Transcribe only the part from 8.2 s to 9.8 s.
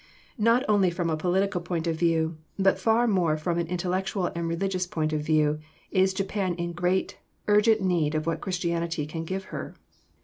what Christianity can give her.